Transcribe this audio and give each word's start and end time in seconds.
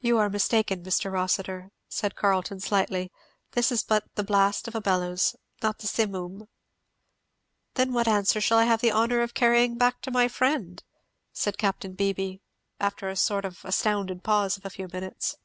"You 0.00 0.16
are 0.16 0.30
mistaken, 0.30 0.82
Mr. 0.82 1.12
Rossitur," 1.12 1.70
said 1.86 2.16
Carleton 2.16 2.60
slightly; 2.60 3.12
this 3.52 3.70
is 3.70 3.82
but 3.82 4.04
the 4.14 4.22
blast 4.24 4.66
of 4.66 4.74
a 4.74 4.80
bellows, 4.80 5.36
not 5.62 5.80
the 5.80 5.86
Simoom." 5.86 6.48
"Then 7.74 7.92
what 7.92 8.08
answer 8.08 8.40
shall 8.40 8.56
I 8.56 8.64
have 8.64 8.80
the 8.80 8.90
honour 8.90 9.20
of 9.20 9.34
carrying 9.34 9.76
back 9.76 10.00
to 10.00 10.10
my 10.10 10.28
friend?" 10.28 10.82
said 11.34 11.58
Capt. 11.58 11.82
Beebee, 11.94 12.40
after 12.80 13.10
a 13.10 13.16
sort 13.16 13.44
of 13.44 13.62
astounded 13.66 14.24
pause 14.24 14.56
of 14.56 14.64
a 14.64 14.70
few 14.70 14.88
minutes. 14.90 15.36